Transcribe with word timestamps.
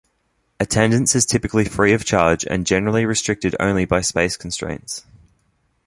Attendance 0.59 1.13
is 1.13 1.27
typically 1.27 1.63
free 1.65 1.93
of 1.93 2.03
charge 2.05 2.43
and 2.47 2.65
generally 2.65 3.05
restricted 3.05 3.55
only 3.59 3.85
by 3.85 4.01
space 4.01 4.35
constraints. 4.35 5.05